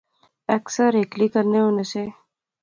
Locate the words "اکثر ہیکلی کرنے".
0.57-1.59